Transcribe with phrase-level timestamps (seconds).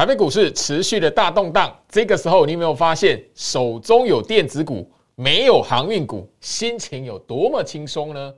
[0.00, 8.32] 台北股市持续的大动荡，这个时候你有没有发现手中有电子股，没有航运股，心情有多么轻松呢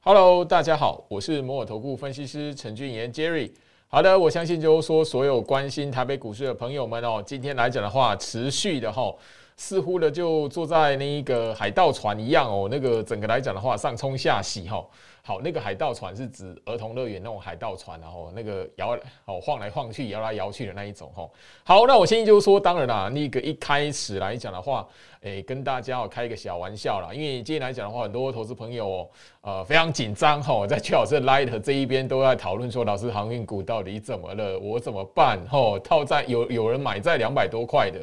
[0.00, 3.52] ？Hello，大家好，我是摩尔投顾分析师陈俊言 Jerry。
[3.88, 9.14] 好的，我相信就是说，所有关心台北股市的朋友们哦，今天来讲的话，持续的哈。
[9.60, 14.82] 似乎呢就坐在那一个海盗船一样哦，那个整个来讲的话，上冲下洗哈。
[15.22, 21.28] 好，那个海盗船是指儿童乐园那种海盗船，然后那个摇哦晃来晃去、摇来摇去的那一种哈。
[21.62, 24.88] 好，那我先就说，当然啦，那个一开始来讲的话，
[25.20, 29.08] 诶，跟大家哦开一个小玩笑啦，因为今天来讲的话，很多投资朋友哦
[29.42, 34.58] 呃非常紧张哈，在邱老师 Light 这一边都在讨论说，老师航运股到底怎么了？
[34.58, 35.38] 我怎么办？
[35.50, 38.00] 哈，套在有有人买在两百多块的。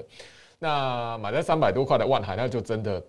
[0.60, 3.04] 那买在三百多块的万海，那就真的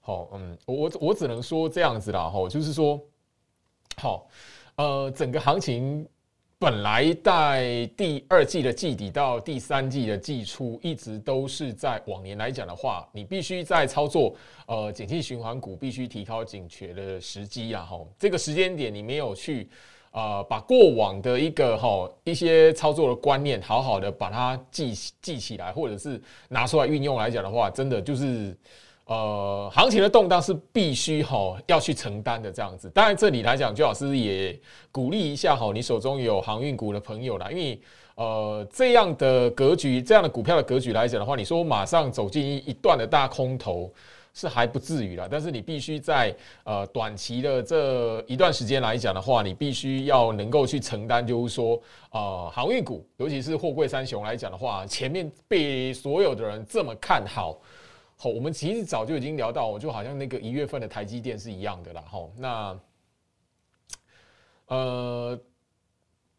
[0.00, 3.00] 好，嗯，我我只能说这样子啦，哈，就是说，
[3.96, 4.26] 好，
[4.76, 6.06] 呃，整个行情
[6.58, 14.34] 本来在第二季的季底到第三季的季初，一直都是在往年来讲的话，你必须在操作
[14.66, 19.68] 呃景气循环股，必须提高警觉的时机啊，哈，这个时间点你没有去。
[20.12, 28.56] 呃，把过往的一个哈一些操作的观念，好好的把它记记起来，或者是拿出来运用来讲的话，真的就是
[29.04, 32.90] 呃，行情的动荡是必须哈要去承担的这样子。
[32.90, 34.58] 当然，这里来讲，周老师也
[34.90, 37.80] 鼓励一下哈，你手中有航运股的朋友啦，因为
[38.16, 43.92] 呃这样的格局，这样的股票的格局来讲的话，你说马上走进一段的大空头。
[44.32, 51.80] 是还不至于了，但是你必须在呃短期的这一段时间来讲的话，你必须要能够去承担，就是说
[52.12, 57.58] 呃航运股，尤其是货柜三雄来讲的话，前面被所有的人这么看好，
[58.16, 62.80] 好，我们其实早就已经聊到，我就好像那个一月份的台积电是一样的啦，哈，那
[64.68, 65.38] 呃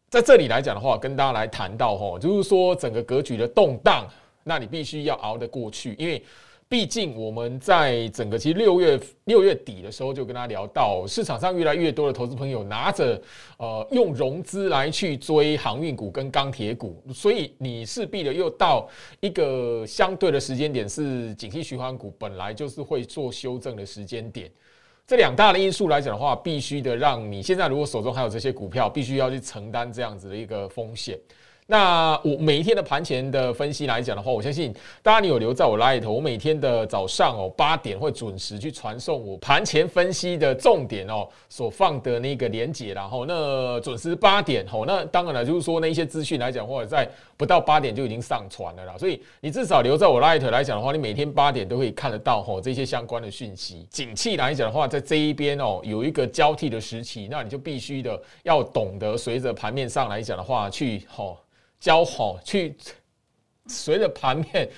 [0.08, 4.08] 在这里来讲的话，跟大家来谈到哈，就是说整个格局的动荡，
[4.42, 6.24] 那你必须要熬得过去，因为。
[6.72, 13.20] 毕竟我们在整个其实六月六月底的时候就跟他聊到，市场上越来越多的投资朋友拿着
[13.58, 18.88] 呃用融资来去追航运股跟钢铁股，所以你势必的又到
[19.20, 24.50] 一个相对的时间点，是景气循环股本来就是会做修正的时间点。
[25.06, 31.18] 这两大的因素来讲的话，必须的让你现在如果手中还有这些股票，必须要去承担这样子的一个风险。
[31.66, 53.86] 那我每一天的盘前的分析来讲的话，我相信大家你有留在我 light，我每天的早上哦八点会准时去传送我盘前分析的重点哦所放的那个连接，然后那准时八点哦，那当然了，就是说那一些资讯来讲，或者在不到八点就已经上传了啦，所以你至少留在我 light 来讲的话，你每天八点都可以看得到吼这些相关的讯息。
[53.88, 61.38] 景气来讲的话，在这一边哦有一个交替的时期，那你就必须的要懂得随着盘面上来讲的话去吼。
[61.82, 62.76] 交好去，
[63.66, 64.70] 随着盘面，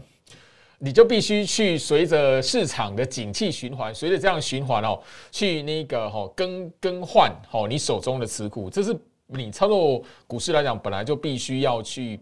[0.78, 5.00] 你就必须去随着市场的景气循环，随着这样循环哦，
[5.30, 8.94] 去那个哈更更换哦你手中的持股，这是
[9.28, 12.20] 你操作股市来讲本来就必须要去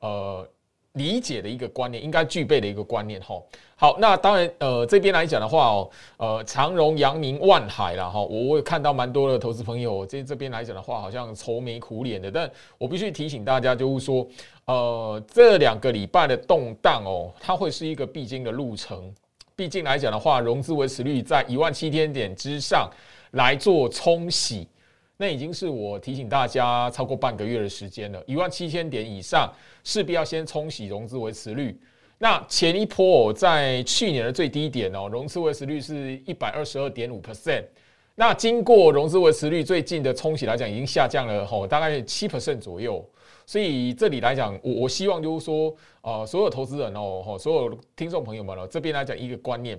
[0.00, 0.44] 呃。
[0.94, 3.40] 理解的一个观念，应该具备的一个观念哈。
[3.76, 8.20] 好，那当然，呃，这边来讲的话哦，呃，长荣、阳明、万海了哈。
[8.20, 12.30] 我我有看到蛮多的投资朋友，这这边来讲的话，好像愁眉苦脸的。
[12.30, 14.26] 但我必须提醒大家，就是说，
[14.66, 19.14] 呃，这两个礼拜的动荡哦，它会是一个必经的路程。
[19.54, 22.90] 毕竟来讲的话，融资维持率在一万七千点之上
[23.32, 24.66] 来做冲洗。
[25.20, 29.52] 那已经是我提醒大家超过半个月的时间了，一万七千点以上
[29.84, 31.78] 势必要先冲洗融资维持率。
[32.16, 37.62] 那前一波在去年的最低点哦，融资维持率是一百二十二点五 percent。
[38.14, 43.06] 那经过融资维持率最近的冲洗来讲，已经下降了吼，大概七 percent 左右。
[43.44, 49.78] 所以这里来讲，我我希望就是说，呃，所有投资人哦，吼，所有听众朋友们哦，这边来讲一个观念。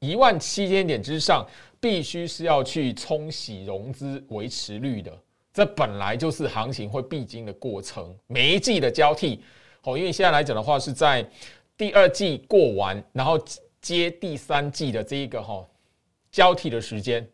[0.00, 1.44] 一万七千点之上，
[1.80, 5.16] 必须是要去冲洗融资维持率的，
[5.52, 8.14] 这本来就是行情会必经的过程。
[8.26, 9.40] 每一季的交替，
[9.82, 11.28] 哦，因为现在来讲的话，是在
[11.76, 13.38] 第二季过完，然后
[13.80, 15.66] 接第三季的这一个哈
[16.30, 17.28] 交替的时间。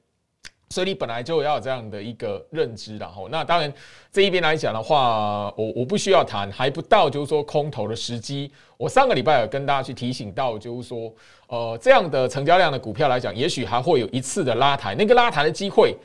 [0.75, 3.73] 所以你本来就要有这样的一个认知然后那当然
[4.11, 8.50] 这一边来讲的话，我我不需要谈，还不到就是说空头的时机。
[8.76, 11.15] 我上个礼拜有跟大家去提醒到，就是说，
[11.47, 15.97] 呃，这样的成交量的股票来讲，也许还会有一次的拉抬，那个拉抬的机会。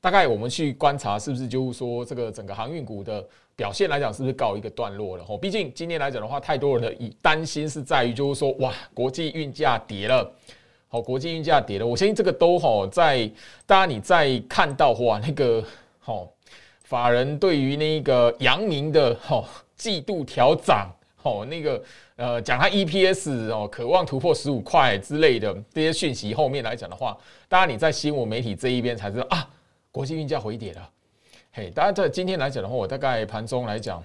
[0.00, 3.22] 大概我们去观察，是不是就是说这个整个航运股的
[3.54, 5.24] 表现来讲，是不是告一个段落了？
[5.24, 10.32] 吼，毕竟今天来讲的话，太多人的以担心是在于就是说，哇，国际运价跌了，
[10.94, 13.28] 好，国际运价跌了，我相信这个都好在，
[13.66, 15.60] 大家你在看到哇那个
[15.98, 16.32] 好
[16.84, 19.44] 法人对于那个阳明的吼
[19.74, 20.88] 季度调涨。
[21.22, 21.82] 哦，那个
[22.14, 27.18] 呃，讲它 EPS 哦，渴望突破十五块之类的这些讯息，后面来讲的话，
[27.48, 29.50] 当然你在新闻媒体这一边才知道啊，
[29.90, 30.90] 国际运价回跌了。
[31.54, 34.00] 嘿，大家在今天来讲的话，我大概盘中来讲，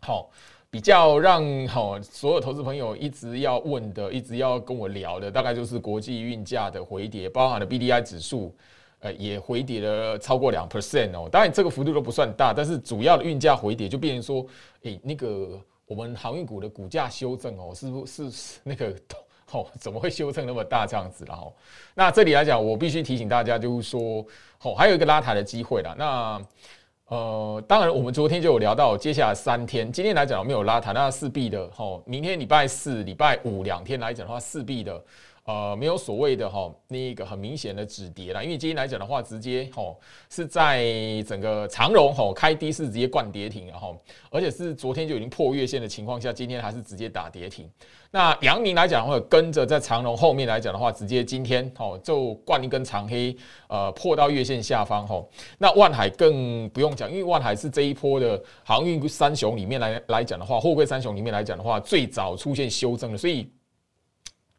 [0.00, 0.28] 好，
[0.72, 8.54] 比较让好所有投资朋友一直要问的，一直要跟我聊的，大概就是国际运价的回跌，包含了 BDI 指数，
[9.00, 11.28] 呃，也回跌了超过两 percent 哦。
[11.30, 14.46] 当然这个幅度都不算大，但是主要的运价回跌就变成说，
[14.82, 15.60] 诶，那个。
[15.84, 18.96] 我们航运股的股价修正哦，是不是那个
[19.50, 19.66] 哦？
[19.78, 21.54] 怎么会修正那么大这样子然后，
[21.92, 24.24] 那这里来讲，我必须提醒大家，就是说
[24.62, 25.94] 哦，还有一个拉抬的机会了。
[25.98, 26.40] 那
[27.12, 34.98] 呃，当然我们昨天就有聊到，接下来三天，今天来讲没有拉抬，那势必的吼，明天礼拜四、礼拜五两天来讲的话，势必的。
[35.44, 39.98] 呃，没有所谓的哈，那一个很明显的止跌了，因为今天来讲的话，直接吼
[40.30, 40.84] 是在
[41.26, 43.96] 整个长荣吼开低是直接灌跌停，然后
[44.30, 47.68] 而且是昨天就已经破月线的情况下，今天还是直接打跌停。
[48.12, 53.36] 那阳明来讲的话，跟着在长荣后面来讲的话，直接今天哦就灌一根长黑，
[53.66, 55.28] 呃破到月线下方吼。
[55.58, 63.50] 那万海更不用讲，因为万海是这一波的航运三雄里面来来讲的话，货柜三雄里面来讲的话，最早出现修正的，所以。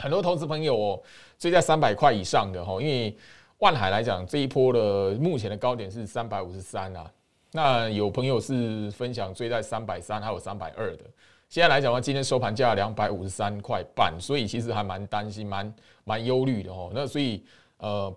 [0.03, 1.01] 很多投资朋友哦
[1.39, 3.17] 追在三百块以上的哈，因为
[3.59, 7.09] 万海来讲这一波的目前的高点是三百五十三啊，
[7.53, 11.05] 那有朋友是分享追在三百三还有三百二的，
[11.47, 15.73] 现在来讲的话，今天收盘价两百五十三块半，所以其实还蛮担心、蛮
[16.03, 16.91] 蛮忧虑的哦。
[16.93, 17.41] 那所以
[17.77, 18.13] 呃。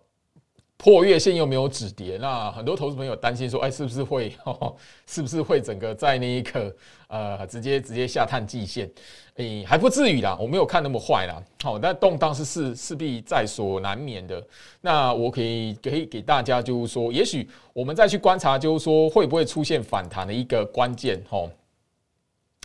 [0.78, 4.36] 破月线又没有止跌，那很多投资朋友担心说，哎，是不是会，
[5.06, 6.74] 是不是会整个在那一刻，
[7.08, 8.88] 呃，直接直接下探季线？
[9.36, 11.42] 哎，还不至于啦，我没有看那么坏啦。
[11.62, 14.42] 好，但动荡是势势必在所难免的。
[14.82, 21.50] 那我可以可以给大家就是说，也许我们再去观察，就是说会不会出现反弹的一个关键，吼。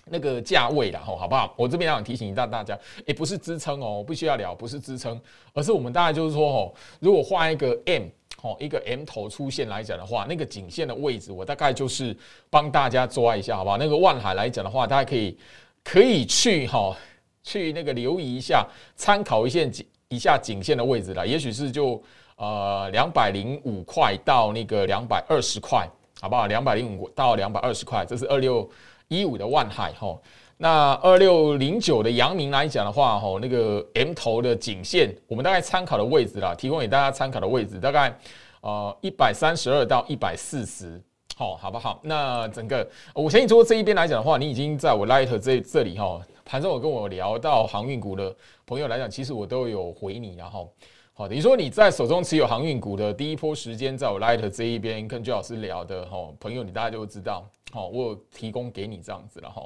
[0.05, 1.53] 那个价位了吼，好不好？
[1.55, 5.19] 我这边想提醒一下大家，也不是支撑哦，不需要聊，不是支撑，
[5.53, 8.03] 而是我们大概就是说哦，如果画一个 M
[8.41, 12.17] 哦，一个 M 头出现来讲的话，那个颈线的位置，我大概就是
[12.49, 13.77] 帮大家抓一下，好不好？
[13.77, 15.37] 那个万海来讲的话，大家可以
[15.83, 16.97] 可以去哈，
[17.43, 22.01] 去那个留意一下，参考一下颈一下颈线的位置了，也许是就
[22.37, 25.87] 呃两百零五块到那个两百二十块，
[26.19, 26.47] 好不好？
[26.47, 28.67] 两百零五到两百二十块，这是二六。
[29.11, 30.17] 一五的万海哈，
[30.55, 38.17] 那二六零九的阳明来讲的话哈，那个 M 头的颈线，我们大概参考的位置啦，提供给大家参考的位置，大概
[38.61, 41.01] 呃一百三十二到一百四十，
[41.35, 41.99] 好，好不好？
[42.03, 48.33] 那整个我相信说这一边来讲的话，你已经在我 Light 这这里哈，盘中我跟我聊到航运股的
[48.65, 50.71] 朋友来讲，其实我都有回你，然后。
[51.13, 59.61] 好，等于说你在手中持有航运股的第一波时间，在我 Light 这一边跟朱老师聊的哈，朋友你大家就知道，好，我有提供给你这样子了哈。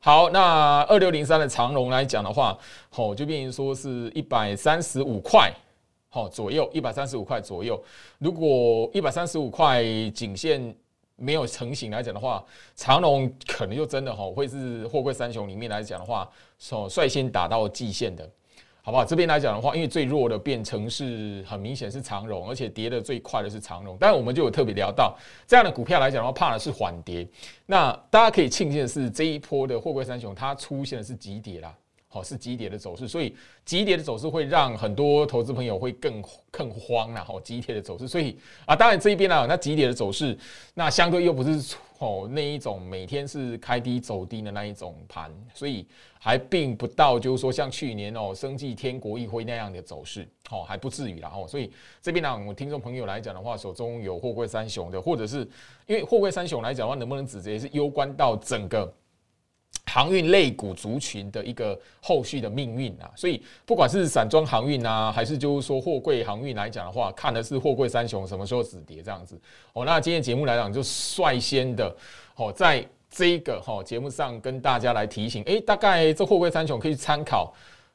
[0.00, 2.58] 好，那二六零三的长龙来讲的话，
[2.90, 5.52] 好，就变成说是一百三十五块，
[6.08, 7.80] 好左右，一百三十五块左右。
[8.18, 10.74] 如果一百三十五块颈线
[11.14, 12.44] 没有成型来讲的话，
[12.74, 16.28] 长龙可能就真的哈会是货柜三雄里面来讲的话，
[16.58, 18.28] 所率先打到季线的。
[18.88, 19.04] 好不好？
[19.04, 23.94] 这边来讲的话，因为最弱的变成是很明显是长荣，而且跌的最快的是长荣。
[24.00, 25.14] 但我们就有特别聊到
[25.46, 27.28] 这样的股票来讲的话，怕的是缓跌。
[27.66, 31.70] 那大家可以庆幸的是，这一波的货柜三雄它出现的是急跌啦。
[32.10, 33.36] 好，是急跌的走势，所以
[33.66, 37.22] 急跌的走势会让很多投资朋友会更更慌啦。
[37.22, 38.34] 好，急跌的走势，所以
[38.64, 40.36] 啊，当然这一边呢，那急跌的走势，
[40.72, 45.86] 那相对又不是哦那一种每天是开低走低的那一种盘，所以
[46.18, 51.30] 还并不到就是说像去年哦生计天国一辉那样的走势，哦还不至于啦。
[51.36, 55.40] 哦，所以这边呢，我听众朋友来讲的话，手中有货柜三雄的，或者是
[55.86, 58.90] 因为货柜三雄来讲的话，能不能止跌是攸关到整个。
[59.88, 69.40] 航运类股族群的一个后续的命运啊，所以不管是散装航运啊，还是就是说货柜航运来讲的话，看的是货柜三雄什么时候止跌这样子
[69.72, 69.84] 哦。
[69.84, 71.92] 那今天节目来讲，就率先的
[72.36, 77.52] 哦，在这一个哈节目上跟大家来提醒，哎，大概这货柜三雄可以参考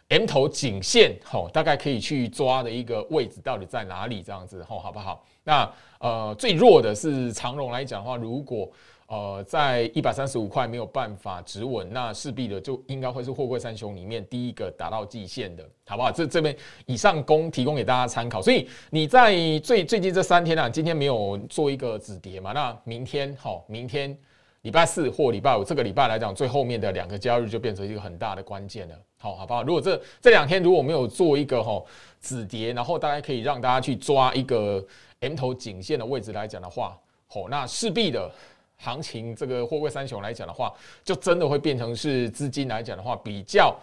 [0.10, 5.24] M 头颈线，吼，大概可以去抓的一个位置到底在哪里这样子，吼，好不好？
[5.44, 8.70] 那呃，最弱的是长荣来讲的话，如果
[9.08, 16.12] 呃，在一百三十五块没有办法止稳，那势必的就应该会是货柜三雄里面第一个达到季线的，好不好？
[16.12, 16.56] 这这边
[16.88, 18.42] 以上供提供给大家参考。
[18.42, 22.54] 所以你在最最近这三天啊，今天没有做一个止跌嘛？
[22.54, 24.18] 那明天好，明天
[24.62, 29.62] 礼拜四或礼拜五这个礼拜来讲，最后面的两个交易日就变成一个很大的关键了，好，好不好？
[29.62, 31.84] 如果这这两天如果没有做一个哈
[32.20, 34.84] 止跌，然后大家可以让大家去抓一个
[35.20, 38.32] M 头颈线的位置来讲的话，好，那势必的。
[38.78, 43.76] 行情这个货柜三雄来讲的话，就真的会变成是资金来讲的话比较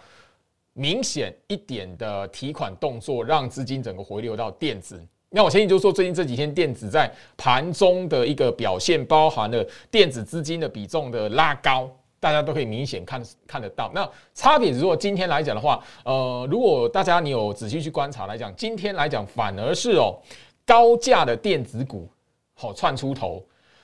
[0.73, 5.01] 明显一点的提款动作，让资金整个回流到电子。
[5.29, 13.89] 那我相信就是说，最近这几天电子在盘中的一个表现，包含了电子资金的比重的拉高，大家都可以明显看看得到。
[13.95, 20.19] 那差别如果今天来讲的话，呃，如果大家你有仔细去观察来讲，今天来讲反而是哦
[20.65, 22.09] 高价的电子股
[22.53, 23.41] 好窜出头。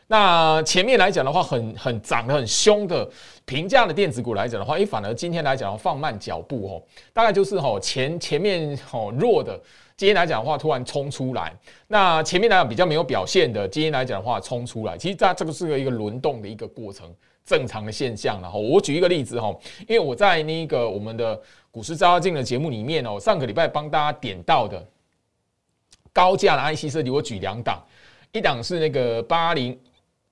[0.09, 3.09] 那前面来讲的话，很很涨得很凶的
[3.43, 9.59] 平价的电子股来讲的话，诶，反而今天来讲放慢脚步哦，大概就是吼前前面吼弱的，
[9.97, 11.53] 今天来讲的话突然冲出来，
[11.87, 17.13] 那前面来讲比较没有表现的，今天来讲的话冲出来，其实它这个是个一个轮动的一个过程，
[17.45, 19.53] 正常的现象然后我举一个例子哈，
[19.89, 21.37] 因为我在那个我们的
[21.69, 24.81] 股市招妖镜的节目里面哦，上个礼拜帮大家点到的
[26.13, 27.83] 高价的 IC 设计，我举两档，
[28.31, 29.77] 一档是那个八零。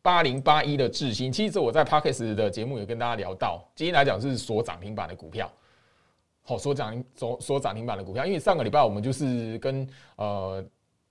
[0.05, 5.51] 八零八一的智新，其实我在 Parkes 的节目有跟大家聊到，今天来讲是锁涨停板的股票，
[6.43, 10.63] 好，锁涨锁锁涨停板的股票，因为上个礼拜我们就是跟呃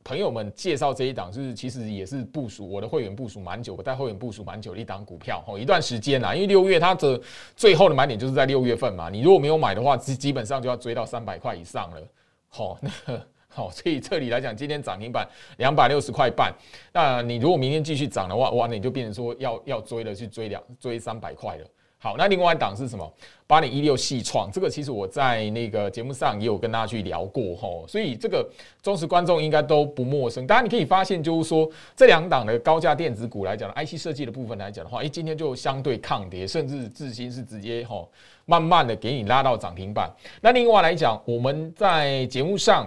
[0.05, 7.21] 朋友们介绍这一档，就是其实也是部署我的会员部署蛮久，我带会员部署蛮久的一档股票，哦，一段时间啦，因为六月它的
[7.57, 12.01] 最后的买点就是在六月份嘛，你如果没有买的话，基基本上就要追到三百块以上了，
[12.49, 13.21] 好，那。
[13.57, 15.25] 好，所以这里来讲，今天涨停板
[15.59, 16.53] 两百六十块半。
[16.93, 21.65] 那你如果明天继续涨的话，哇，那你就变成说要要追了去追两追三百块了。
[21.99, 23.11] 好，那另外一档是什么？
[23.47, 28.47] 八零一六细创，这个其实我在那个节目上也有跟大家去聊过吼，所以这个
[28.83, 30.45] 忠实观众应该都不陌生。
[30.47, 38.11] 当然你可以发现，就是说这两档的高价电子股来讲，IC 设计的部分来讲的话，诶，今天就相对抗跌，甚至至今是直接吼
[38.45, 40.11] 慢慢的给你拉到涨停板。
[40.43, 42.87] 那另外来讲，我们在节目上。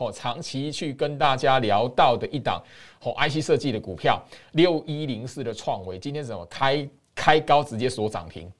[0.00, 2.60] 哦，长期去跟大家聊到的一档
[3.02, 4.18] 哦，IC 设计的股票
[4.52, 8.50] 六一零四的创维，今天怎么开开高直接锁涨停？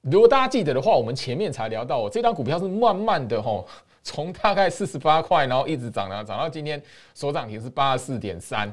[0.00, 3.64] 如果大家记得的话，我们前面才聊到，这档股票是慢慢的吼，
[4.02, 6.82] 从大概四十八块，然后一直涨啊，涨到今天
[7.14, 8.72] 锁涨停是八十四点三。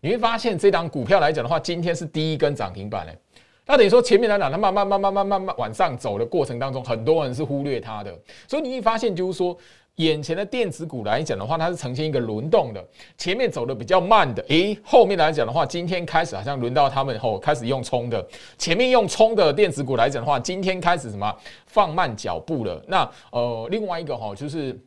[0.00, 3.18] 你会发现这档股票来讲的话，今天是第一根涨停板嘞。
[3.66, 9.58] 那等于说前面来讲，它慢慢慢慢慢慢慢往上走的过程当中，很多人是忽略它的，所以你会发现就是说。
[9.96, 12.86] 眼前的电子股来讲的话，它是呈现一个轮动的，
[13.16, 18.26] 前面走的比较慢的，诶，后面来讲的话，今天开始好像轮到他们后开始用冲的，
[18.58, 21.34] 前面用冲的电子股来讲的话，今天开始什么
[21.66, 22.84] 放慢脚步了。
[22.86, 24.78] 那呃，另外一个哈，就是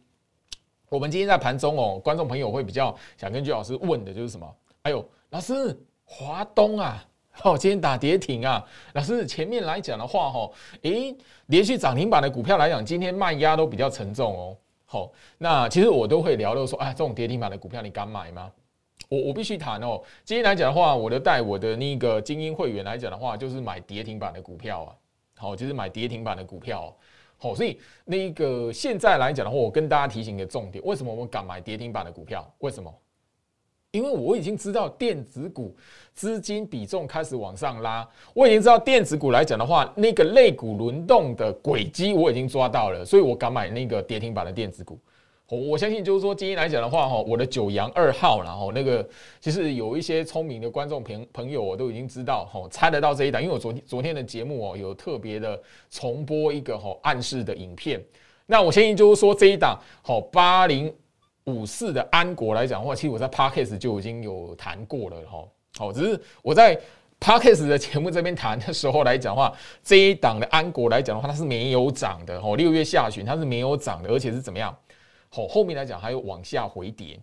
[0.89, 4.47] 我们今天在盘中哦，观众朋友会比较想跟居老师问的就是什么？
[4.83, 5.75] 哎呦，老师，
[6.05, 7.03] 华东啊，
[7.41, 8.63] 哦，今天打跌停啊，
[8.93, 10.51] 老师前面来讲的话哈，
[10.83, 11.15] 诶，
[11.47, 14.55] 连续涨停板的股票来讲，今天卖压都比较沉重哦。
[14.91, 18.51] 好，那其实我都会聊到说，哎，这种跌停板的股票你敢买吗？
[19.07, 20.01] 我我必须谈哦。
[20.25, 24.95] 今天来讲的话，我的带我的那个精英会员来讲的话，就是买跌停板的股票啊。
[25.37, 26.91] 好，就是买跌停板的股票。
[27.37, 32.51] 好，所以那个现在来讲的话，我跟大家提醒一个重点：为什么我们敢买跌停板的股票？
[32.57, 32.91] 为什么？
[33.91, 35.75] 因为我已经知道电子股
[36.13, 44.99] 资金比重开始往上拉，我已经知道电子股来讲的话，那个类股轮动的轨迹我已经抓到了，所以我敢买那个跌停板的电子股。
[45.47, 49.03] 我我相信就是说，今天来讲的话，哈，我的九阳二号，然后那个
[49.41, 57.99] 其实有一些聪明的观众朋朋友，我都已经知道，哈，猜得到这一档，因为我昨天昨天的节目哦，有特别的重播一个哈暗示的影片。
[58.45, 60.93] 那我相信就是说这一档，好八零。
[61.49, 65.43] 五四的安国来讲的话，其实我在 Parkes 就已经有谈过了哈。
[65.77, 66.79] 好，只是我在
[67.19, 69.53] Parkes 的节目这边谈的时候来讲的话，
[69.83, 72.55] 这一档的安国来讲的话，它是没有涨的哦。
[72.55, 74.75] 六月下旬它是没有涨的，而且是怎么样？
[75.29, 77.19] 好，后面来讲还有往下回跌。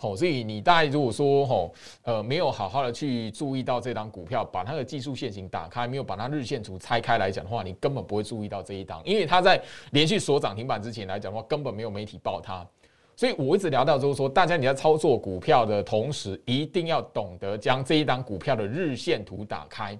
[0.00, 1.70] 好，所以你大概如果说哈
[2.02, 12.64] 呃没有好好的去注意到这档股票，把它的技术线型打开，没有把它日线图拆开来讲的话，你根本不会注意到这一档，因为它在连续锁涨停板之前来讲的话，根本没有媒体报它。
[13.18, 19.98] 所以我一直聊到就是说，大家你在操作股票的同时，一定要懂得将这一档股票的日线图打开。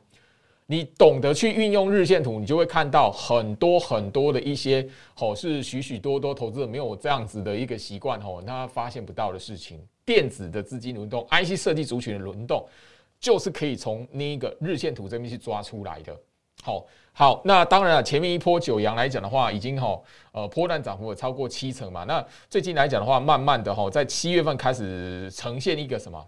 [0.66, 9.80] 你懂得去运用日线图，你就会看到很多很多的一些哦，是许许多多投资者没有这样子的一个习惯哦，他发现不到的事情。
[10.04, 12.64] 电子的资金轮动，IC 设计族群的轮动，
[13.18, 16.16] 就是可以从那个日线图这边去抓出来的。
[16.62, 20.00] 好，好，那当然了，前面一波九阳来讲的话，已经哈
[20.33, 22.05] 呃波段涨幅有超过七成嘛。
[22.05, 26.25] 那最近来讲的话，慢慢的哈，在七月份开始呈现一个什么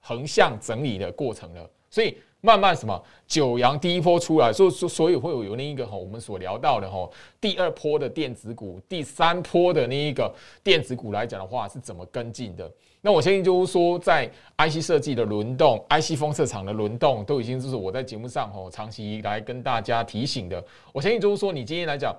[0.00, 2.16] 横向整理的过程了，所以。
[2.44, 7.08] 慢慢什么九阳第一波出来，所所所以会有有那一个哈，我们所聊到的哈，
[7.40, 10.30] 第二波的电子股，第三波的那一个
[10.62, 12.70] 电子股来讲的话是怎么跟进的？
[13.06, 20.64] 那我相信就是说，在 IC 设计的轮动，IC 封测厂的轮动，都已经就是我在节目上吼长期来跟大家提醒的。
[20.90, 22.16] 我相信就是说，你今天来讲。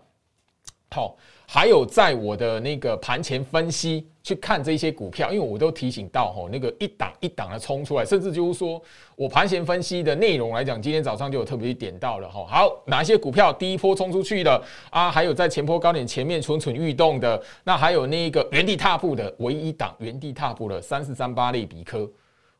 [0.96, 1.14] 好，
[1.46, 8.82] 还有在我的那个盘前分析去看这些股票，因为我都提醒到吼，那个一档一档的冲出来，甚至就是说
[9.18, 12.46] 我盘前分析的内容来讲，今天早上就有特别点到了哈。
[12.48, 15.12] 好，哪些股票第一波冲出去的啊？
[15.12, 22.10] 还有在前波高点前面蠢蠢欲动的，那还有那个原地踏步的唯一档原地踏步的三四三八类比科。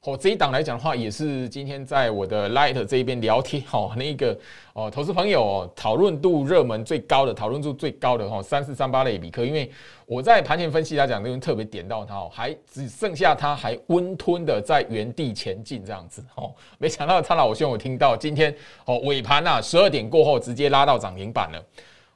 [0.06, 4.38] 哦，这一档来讲的话，也是今天在我的 Light 这一边聊天， 哦，那个
[4.74, 9.72] 哦，投资朋友讨论度热门最高的，讨论度最高的哦，三四三八类比克，因为
[10.06, 21.66] 我在盘前分析来讲，那边特别点到它哦，还只剩下它还温吞的在原地前进这样子哦，没想到他老兄我听到今天哦尾盘呐十二点过后直接拉到涨停板了，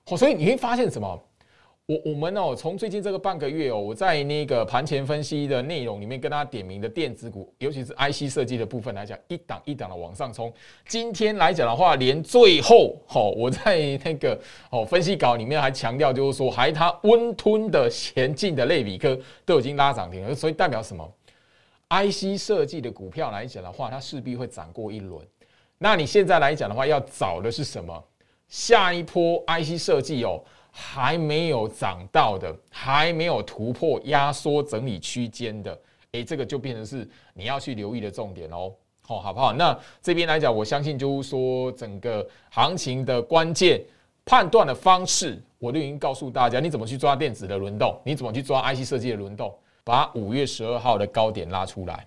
[0.10, 1.20] 哦，所以你会发现什么？
[1.90, 10.54] 我我们哦，从最近这个半个月哦，我在那个盘前分析的内容里面跟大家点名的电子股，尤其是 IC 设计的部分来讲，一档一档的往上冲。
[10.88, 21.12] 今天来讲的话，连最后哦，我在那个哦分析稿里面还强调，就是说，还它温吞的前进的类比科都已经拉涨停了，所以代表什么
[21.90, 25.26] ？IC 设计的股票来讲的话，它势必会涨过一轮。
[25.80, 28.04] 那你现在来讲的话，要找的是什么？
[28.48, 30.40] 下一波 IC 设计哦。
[30.72, 35.78] 还没有涨到的，还没有突破压缩整理区间的，
[36.12, 38.72] 诶，这个就变成是你要去留意的重点哦。
[39.02, 39.52] 好，好不好？
[39.54, 43.82] 那这边来讲，我相信就是说整个行情的关键
[44.24, 49.52] 判断的方式，我都已经告诉大家，你怎么去抓电子的轮动，你怎么去抓 IC 设计的轮动，
[49.84, 52.06] 把五月十二号的高点拉出来，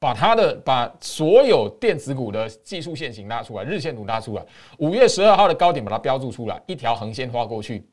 [0.00, 4.44] 把它的把所有电子股的技术线型拉出来，日线图拉出来，
[4.78, 7.86] 五月十二号的高点把它标注出来，一条横线画过去。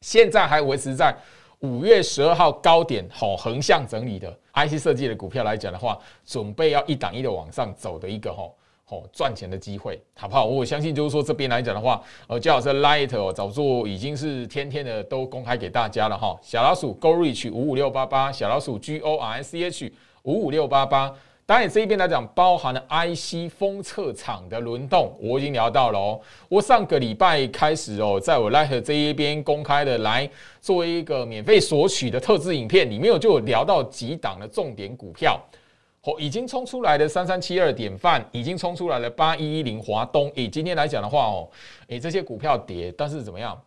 [0.00, 1.14] 现在还维持在
[1.60, 8.48] 五月十二号高点，好横向整理的 IC 设计的股票来讲的话，准备要一档一的往上走的一个哈，
[8.84, 10.44] 好赚钱的机会，好不好？
[10.44, 16.38] 我相信就是说这边来讲的话，呃，就好是 Light 哦，早做已经是天天的都公开给大家了哈。
[16.40, 21.12] 小老鼠 Go Reach 五五六八八，小老鼠 G O R C H 五五六八八。
[21.48, 26.20] 当然，这一边来讲，包含了 IC 封测厂的轮动，我已经聊到了哦。
[26.46, 30.28] 我上个礼拜开始哦，在我 Light 这一边公开的来
[30.60, 35.40] 作为一个免费索取的特制影片，里面有就有聊到几档的重点股票，
[36.02, 40.30] 哦，已经冲出来的三三七二典范，已经冲出来了八一一零华东。
[40.34, 41.48] 诶，今天来讲的话哦，
[41.86, 43.58] 诶，这些股票跌，但是怎么样？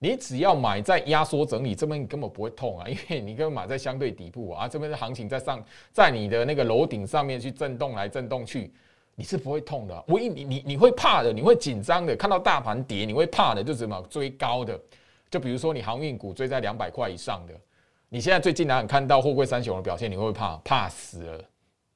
[0.00, 5.60] 你只要买在压缩整理这边，你根本不会痛啊， 因为你根本买在相对底部啊，这边的行情在上，
[5.92, 8.72] 在你的那个楼顶上面去震动来震动去，
[9.16, 10.04] 你是不会痛的。
[10.06, 14.80] 唯一你你你会怕的，你会紧张的，看到大盘跌你会怕的，就什么追高的，
[15.28, 17.54] 就比如说你航运股追在两百块以上的，
[18.08, 21.44] 你现在最近哪看到货柜三雄的表现，你会怕怕死了，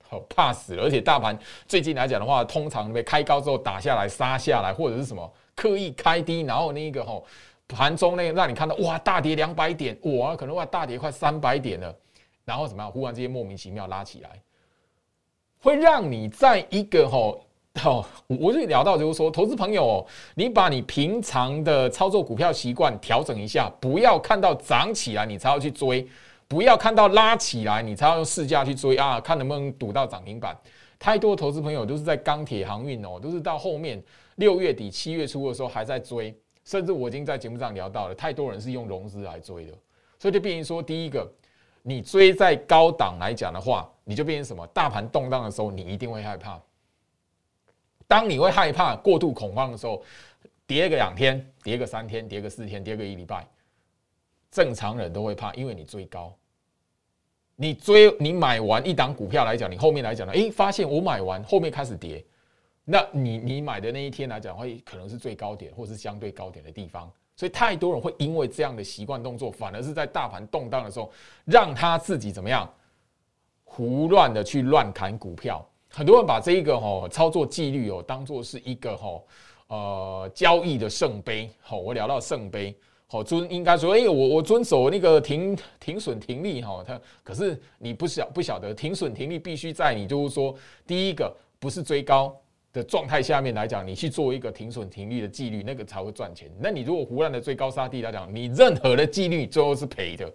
[0.09, 0.83] 好怕死了。
[0.83, 1.39] 而且大盘
[1.69, 7.25] 最近来讲的话，通常被开高之后打下来杀下来，或者是什么刻意开低，然后那个吼。
[7.73, 11.95] 盘中呢，让你看到哇，大跌两百点，哇，可能哇大跌快三百点了，
[12.45, 12.93] 然后怎么样？
[12.93, 14.31] 忽然之间莫名其妙拉起来，
[15.61, 17.45] 会让你在一个吼
[17.81, 26.07] 吼，我就聊到就是说，投资朋友，哦你把你平常的操作股票习惯调整一下，不要看到涨起来你才要去追，
[26.47, 30.57] 不要看到拉起来你才要用市价去追啊，看能不能赌到涨停板。
[30.99, 34.01] 太多投资朋友都是在钢铁航运哦，都是到后面
[34.37, 36.33] 六月底七月初的时候还在追。
[36.65, 39.73] 甚至我已经在节目上聊到了，太多人是用融资来追的，
[40.19, 41.29] 所以就变成说，第一个，
[41.83, 44.67] 你追在高档来讲的话，你就变成什么？
[44.69, 46.61] 大盘动荡的时候，你一定会害怕。
[48.07, 50.05] 当你会害怕、过度恐慌的时候，
[50.67, 53.47] 跌个两天，跌个三天，跌个四天，跌个一礼拜，
[54.51, 56.33] 正常人都会怕，因为你追高，
[57.57, 62.25] 你追你买完一档股票来讲，你后面来讲呢，诶，发现我买完后面开始跌。
[62.85, 71.13] 那你你买的那一天来讲，会可能是最高点，或是相对高点的地方，所以太多人会因为这样的习惯动作，反而是在大盘动荡的时候，
[71.45, 72.69] 让他自己怎么样
[73.63, 75.65] 胡乱的去乱砍股票。
[75.91, 79.23] 很多人把这一个哈操作纪律哦，当做是一个哈
[79.69, 81.49] 呃交易的圣杯。
[81.61, 90.53] 好，我聊到圣杯，好遵应该说，哎，我我遵守那个停停损停利哈，他可是你不晓不晓得停损停利必须在你就是说
[90.85, 91.33] 第一个。
[91.63, 92.37] 不是追高
[92.73, 96.51] 的状态下面来讲，你去做一个停损停利的纪律，那个才会赚钱。
[96.59, 100.33] 那你如果胡乱的追高杀低来讲，你任何的纪律最后是赔的。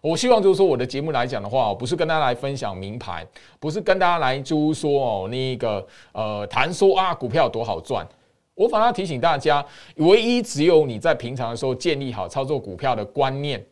[0.00, 3.26] 我希望就是说，我的节目来讲的话，不是跟大家来分享名牌，
[3.60, 8.06] 不是跟大家来就是说哦，那个呃谈说啊股票多好赚。
[8.54, 9.64] 我反而提醒大家，
[9.96, 13.64] 唯一只有你在平常的时候建立好操作股票的观念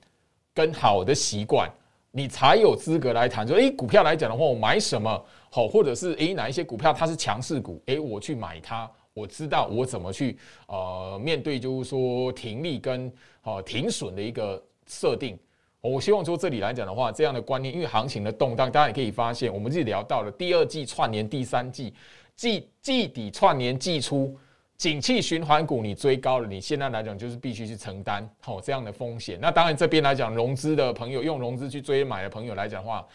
[0.55, 1.69] 跟好的习惯，
[2.13, 15.37] 你才有资格来谈说，诶，股票来讲的话，我买什么好，或者是诶哪一些股票它是强势股，诶，我去买它，我知道我怎么去呃面对就是说停利跟哦停损的一个设定。
[15.83, 21.95] 我希望说这里来讲的话，这样的观念，因为行情的动荡，大家也可以发现，我们自己聊到了第二季串联，第三季
[22.37, 24.37] 季季底串联，季初
[24.77, 29.39] 景气循环股，你追高了，你现在来讲就是必须去承担好这样的风险。
[29.41, 33.07] 那当然这边来讲，融资的朋友用融资去追买的朋友来讲的话，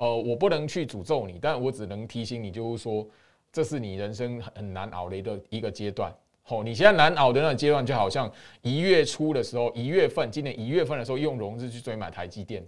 [0.00, 3.06] 呃，我不能去诅咒你，但我只能提醒你，就是说
[3.52, 6.10] 这是你人生很难熬的一个一个阶段。
[6.46, 8.32] 哦，你现在难熬的那个阶段，就好像
[8.62, 12.66] 一月初的时候，一月份，今年一月份的时候，用融资去追买台积电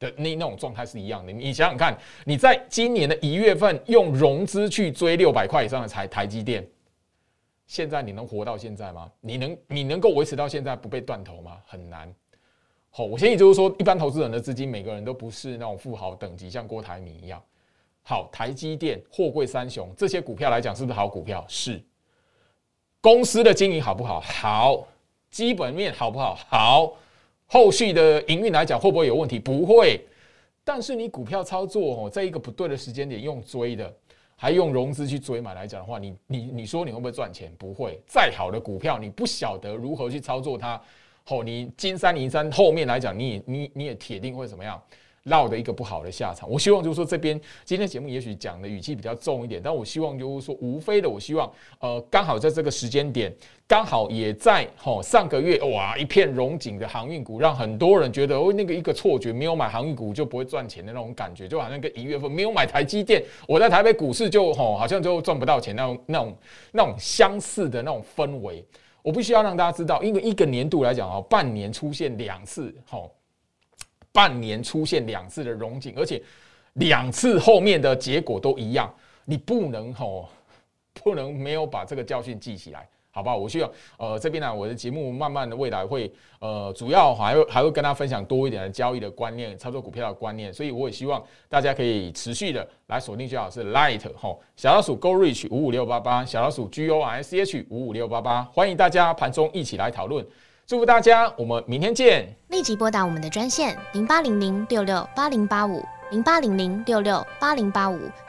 [0.00, 1.32] 的那那种状态是一样的。
[1.32, 6.66] 你想想看，你在今年的一月份用融资去追六百块以上的台台积电，
[7.68, 9.08] 现在你能活到现在吗？
[9.20, 11.58] 你能你能够维持到现在不被断头吗？
[11.64, 12.12] 很难。
[12.94, 17.42] 好，我建议就是说，一般投资人的资金，每个人都不是那种富豪等级，像郭台铭一样。
[18.02, 21.42] 好，台积电、货柜三雄这些股票来讲，是不是好股票？
[21.48, 21.82] 是。
[23.00, 24.20] 公司的经营好不好？
[24.20, 24.86] 好，
[25.30, 26.34] 基本面好不好？
[26.50, 26.92] 好，
[27.46, 29.38] 后续的营运来讲会不会有问题？
[29.38, 29.98] 不会。
[30.62, 33.90] 但是你股票操作哦，在一个不对的时间点用追的，
[34.36, 37.50] 还用融资去追买来讲的话，你你你说你会不会赚钱？
[37.56, 37.98] 不会。
[38.06, 40.78] 再好的股票，你不晓得如何去操作它，
[41.28, 44.80] 哦，你金山银山后面来讲，你你你也铁定会怎么样？
[45.26, 53.32] 落的一个不好的下场，我希望就是说这边今天节目也许讲的语气比较重一点，但我希望就是说无非的，我希望呃刚好在这个时间点，
[53.68, 66.36] 刚好也在吼上个月哇一片荣景的航运股，让很多人觉得哦那个一个错觉，没有买航运股就不会赚钱的那种感觉，就好像跟一月份没有买台积电，我在台北股市就吼好像就赚不到钱那种那种
[66.72, 68.64] 那种相似的那种氛围，
[69.02, 73.12] 我必须要让大家知道，因为一个年度来讲哦，半年出现两次吼。
[74.14, 76.22] 半年出现两次的融景，而且
[76.74, 80.28] 两次后面的结果都一样，你不能吼，
[80.92, 83.36] 不能没有把这个教训记起来，好吧？
[83.36, 100.26] 我需要呃这边呢，我的节目慢慢的未来会呃主要还会还会跟大家分享多一点的交易的观念、操作股票的观念，所以我也希望大家可以持续的来锁定，最好是 Light 吼小老鼠 Go Reach 五五六八八，小老鼠 G O R S H 五五六八八，欢迎大家盘中一起来讨论。
[100.64, 102.26] 祝福大家，我们明天见。
[102.48, 107.98] 立即拨打我们的专线零八零零六六八零八五零八零零六六八零八五